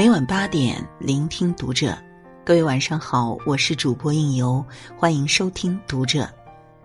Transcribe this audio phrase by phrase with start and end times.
[0.00, 1.94] 每晚八点，聆听读者。
[2.42, 4.64] 各位晚上好，我是主播应由，
[4.96, 6.26] 欢迎收听读者。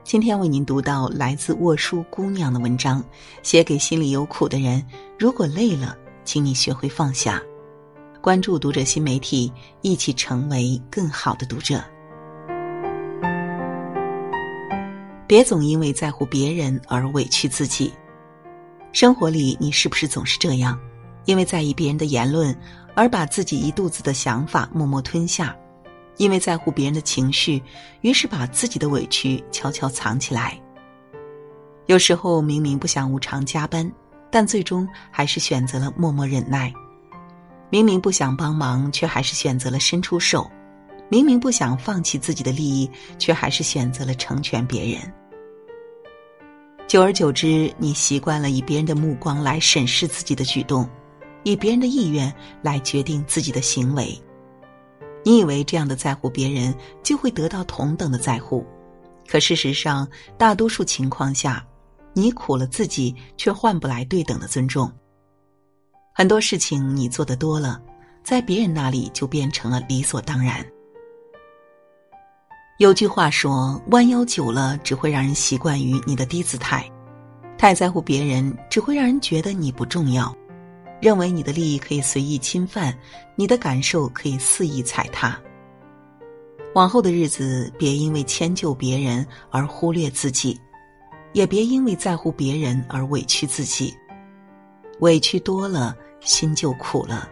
[0.03, 3.01] 今天为您读到来自沃书姑娘的文章，
[3.41, 4.85] 写给心里有苦的人。
[5.17, 7.41] 如果累了，请你学会放下。
[8.19, 9.49] 关注读者新媒体，
[9.81, 11.81] 一起成为更好的读者。
[15.25, 17.93] 别总因为在乎别人而委屈自己。
[18.91, 20.77] 生活里，你是不是总是这样？
[21.25, 22.55] 因为在意别人的言论，
[22.95, 25.47] 而把自己一肚子的想法默默吞下；
[26.17, 27.61] 因为在乎别人的情绪，
[28.01, 30.59] 于是把自己的委屈悄悄藏起来。
[31.87, 33.91] 有时候明明不想无偿加班，
[34.31, 36.71] 但最终还是选择了默默忍耐；
[37.69, 40.49] 明明不想帮忙，却还是选择了伸出手；
[41.09, 42.89] 明明不想放弃自己的利益，
[43.19, 45.13] 却还是选择了成全别人。
[46.87, 50.87] 久而久之，你习惯了以别人的目光来审视自己的举动。
[51.45, 54.19] 以别人的意愿来决定自己的行为，
[55.23, 58.65] 你以为这样的在乎别人就会得到同等的在乎，
[59.27, 60.07] 可事实上，
[60.39, 61.63] 大多数情况下，
[62.13, 64.91] 你苦了自己，却换不来对等的尊重。
[66.15, 67.79] 很多事情你做的多了，
[68.23, 70.65] 在别人那里就变成了理所当然。
[72.79, 76.91] 有句话说：“弯腰久了，只会让人习惯于你的低姿态；
[77.55, 80.35] 太在乎别人，只会让人觉得你不重要。”
[81.01, 82.97] 认为你的利益可以随意侵犯，
[83.35, 85.39] 你的感受可以肆意踩踏。
[86.73, 90.59] 往后的日子，别因为迁就别人而忽略自己，
[91.33, 93.95] 也别因为在乎别人而委屈自己。
[94.99, 97.29] 委屈多了，心就苦了。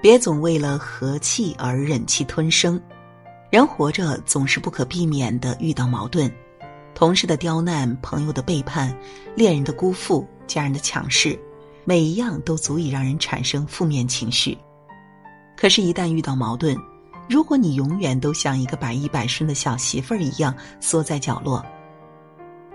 [0.00, 2.80] 别总为了和气而忍气吞声。
[3.50, 6.30] 人活着总是不可避免的遇到矛盾，
[6.94, 8.96] 同事的刁难，朋友的背叛，
[9.34, 11.38] 恋人的辜负，家人的强势。
[11.88, 14.58] 每一样都足以让人产生负面情绪，
[15.56, 16.76] 可是，一旦遇到矛盾，
[17.30, 21.64] 如果你永远都像一个百依百顺的小媳妇儿一样缩在角落，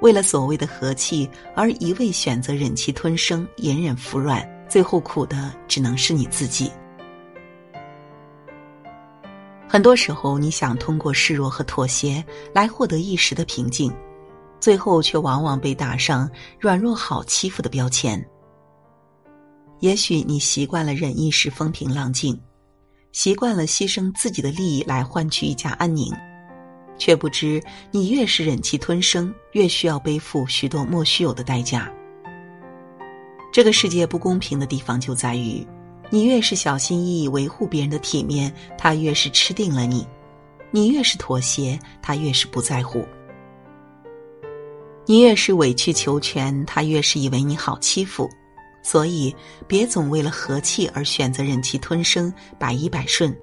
[0.01, 6.71] 为了所谓的和气而一味选择忍气吞声、隐忍服软，最后苦的只能是你自己。
[9.69, 13.93] 很多时候，你想通过示弱和妥协来获得一时的平静，
[14.59, 16.27] 最后却往往被打上
[16.59, 18.19] 软弱、好欺负的标签。
[19.83, 22.39] 也许你习惯了忍一时风平浪静，
[23.11, 26.09] 习惯了牺牲自己的利益来换取一家安宁，
[26.97, 27.61] 却不知
[27.91, 31.91] 你越是忍气吞声，越需要背负许多莫须有的代价。
[33.51, 35.67] 这个世界不公平的地方就在于，
[36.09, 40.07] 你越是小心翼翼维护别人的体面，他越是吃定了你；
[40.71, 43.01] 你越是妥协，他越是不在乎；
[45.05, 48.29] 你越是委曲求全，他越是以为你好欺负。
[48.83, 49.35] 所以，
[49.65, 53.35] 别总为了和气而选择忍气吞声、百依百顺。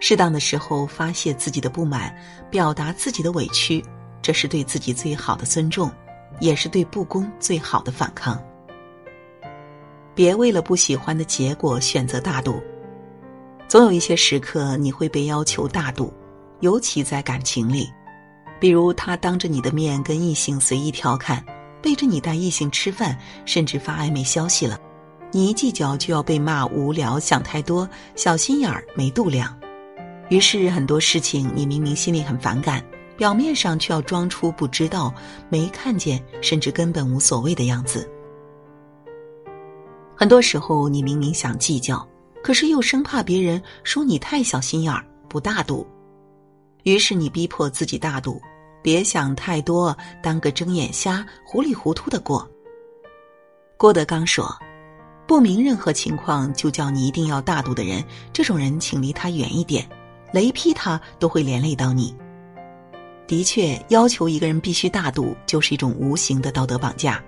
[0.00, 2.14] 适当的时候发泄自己的不满，
[2.50, 3.82] 表达自己的委屈，
[4.20, 5.90] 这是对自己最好的尊重，
[6.40, 8.38] 也是对不公最好的反抗。
[10.14, 12.62] 别为了不喜欢的结果选择大度。
[13.66, 16.12] 总有一些时刻你会被要求大度，
[16.60, 17.90] 尤其在感情里，
[18.60, 21.42] 比如他当着你的面跟异性随意调侃。
[21.84, 23.14] 背着你带异性吃饭，
[23.44, 24.80] 甚至发暧昧消息了，
[25.30, 27.86] 你一计较就要被骂无聊、想太多、
[28.16, 29.54] 小心眼儿、没度量。
[30.30, 32.82] 于是很多事情你明明心里很反感，
[33.18, 35.12] 表面上却要装出不知道、
[35.50, 38.10] 没看见，甚至根本无所谓的样子。
[40.16, 42.08] 很多时候你明明想计较，
[42.42, 45.86] 可是又生怕别人说你太小心眼儿、不大度，
[46.84, 48.40] 于是你逼迫自己大度。
[48.84, 52.46] 别想太多，当个睁眼瞎，糊里糊涂的过。
[53.78, 54.46] 郭德纲说
[55.26, 59.88] ：“不明任何情况就叫你一定要大度的人，这种人请离他远一点，
[60.34, 62.14] 雷劈他都会连累到你。”
[63.26, 67.24] 的确，要求一个人必须大度，就是一种无形的道德绑架，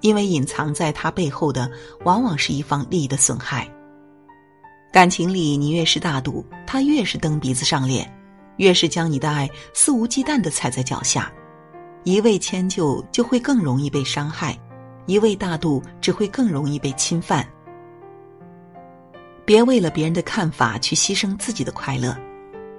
[0.00, 1.70] 因为隐藏在他背后的，
[2.04, 3.70] 往往是一方利益的损害。
[4.90, 8.10] 感情里，你越是大度，他越是蹬鼻子上脸。
[8.56, 11.32] 越是将你的爱肆无忌惮的踩在脚下，
[12.04, 14.58] 一味迁就就会更容易被伤害，
[15.06, 17.46] 一味大度只会更容易被侵犯。
[19.44, 22.16] 别为了别人的看法去牺牲自己的快乐。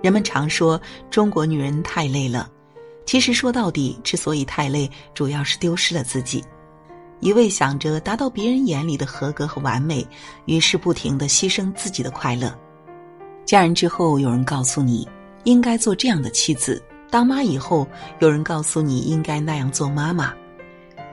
[0.02, 0.80] 人们常说
[1.10, 2.50] 中国女人太累了，
[3.06, 6.44] 其实说到底，之所以太累，主要是丢失了自己。
[7.22, 10.06] 一味想着达到别人眼里的合格和完美，
[10.46, 12.54] 于是不停的牺牲自己的快乐。
[13.46, 15.08] 嫁人之后，有人告诉你。
[15.46, 17.88] 应该做这样的妻子，当妈以后，
[18.20, 20.34] 有人告诉你应该那样做妈妈。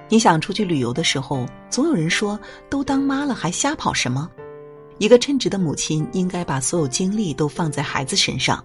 [0.09, 2.39] 你想出去旅游的时候，总有人说
[2.69, 4.29] ：“都当妈了，还瞎跑什么？”
[4.99, 8.63] 一个称职的母亲应该把所有精力都放在孩子身上。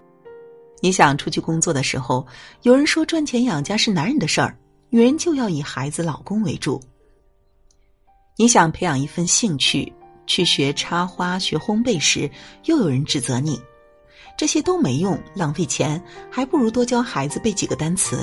[0.80, 2.26] 你想出去工作的时候，
[2.62, 4.56] 有人说赚钱养家是男人的事儿，
[4.90, 6.80] 女人就要以孩子、老公为主。
[8.36, 9.92] 你想培养一份兴趣，
[10.26, 12.30] 去学插花、学烘焙时，
[12.66, 13.60] 又有人指责你，
[14.38, 16.00] 这些都没用，浪费钱，
[16.30, 18.20] 还不如多教孩子背几个单词。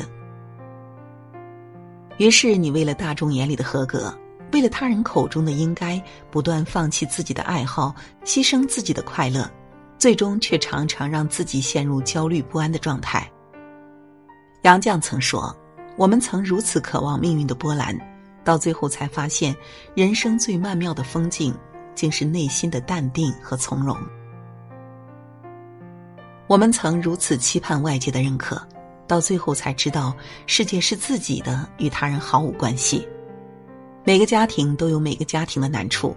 [2.18, 4.18] 于是，你为了大众眼里的合格。
[4.54, 6.02] 为了他人口中的应该，
[6.32, 9.52] 不断放弃自己的爱好，牺牲自己的快乐，
[9.98, 13.30] 最终却常常让自己陷入焦虑不安的状态。
[14.62, 15.54] 杨绛曾说
[15.98, 17.94] ：“我们曾如此渴望命运的波澜，
[18.46, 19.54] 到最后才发现，
[19.94, 21.54] 人生最曼妙的风景，
[21.94, 23.98] 竟是内心的淡定和从容。”
[26.48, 28.62] 我们曾如此期盼外界的认可，
[29.08, 30.16] 到最后才知道，
[30.46, 33.08] 世界是自己的，与他人毫无关系。
[34.04, 36.16] 每个家庭都有每个家庭的难处，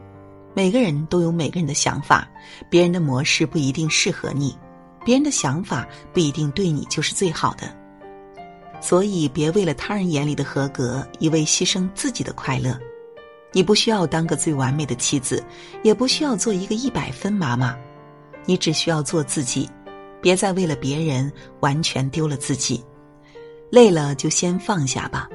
[0.55, 2.29] 每个人都有每个人的想法，
[2.69, 4.55] 别人的模式不一定适合你，
[5.03, 7.75] 别人的想法不一定对你就是最好的。
[8.83, 12.79] 所以，别为了他人眼里的合格，一味牺牲自己的快乐。
[13.51, 15.43] 你不需要当个最完美的妻子，
[15.83, 17.75] 也不需要做一个一百分妈妈，
[18.45, 19.69] 你只需要做自己，
[20.21, 22.85] 别再为了别人完全丢了自己。
[23.71, 25.29] 累了就先放下吧。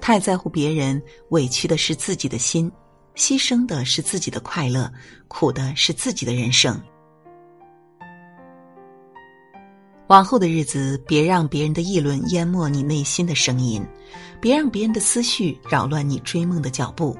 [0.00, 2.70] 太在乎别人，委屈的是自己的心，
[3.14, 4.92] 牺牲的是自己的快乐，
[5.28, 6.80] 苦的是自己的人生。
[10.08, 13.82] 往后的日子，别让别人的议论淹没你内心的声音，
[14.40, 17.16] 别让别人的思绪扰乱你追梦的脚步，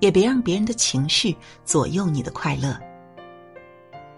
[0.00, 2.76] 也别让别人的情绪左右你的快乐。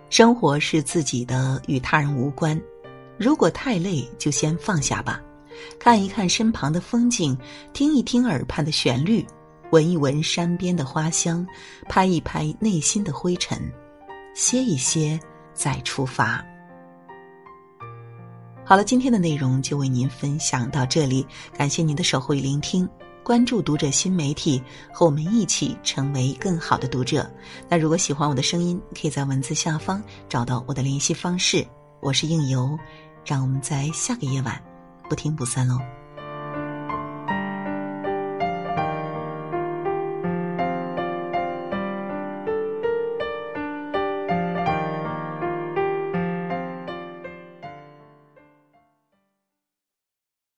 [0.09, 2.61] 生活是自己的，与他人无关。
[3.19, 5.21] 如果太累，就先放下吧。
[5.79, 7.37] 看一看身旁的风景，
[7.73, 9.27] 听一听耳畔的旋律，
[9.71, 11.47] 闻一闻山边的花香，
[11.89, 13.59] 拍一拍内心的灰尘，
[14.35, 15.19] 歇一歇，
[15.55, 16.45] 再出发。
[18.65, 21.27] 好了，今天的内容就为您分享到这里，
[21.57, 22.89] 感谢您的守候与聆听。
[23.27, 24.63] 关注读者新媒体，
[24.93, 27.29] 和我们一起成为更好的读者。
[27.69, 31.67] 那如果喜欢我的声音，可以在文字下方找到我的联系方式。
[32.01, 32.79] 我是应由，
[33.25, 34.63] 让我们在下个夜晚。
[35.09, 35.77] 不听不散喽。